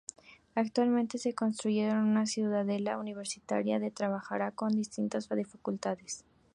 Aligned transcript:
Actualmente 0.55 1.19
se 1.19 1.29
está 1.29 1.45
construyendo 1.45 1.99
una 2.03 2.25
ciudadela 2.25 2.97
Universitaria 2.97 3.79
que 3.79 3.91
trabajará 3.91 4.49
con 4.49 4.69
distintas 4.75 5.27
facultades. 5.27 6.25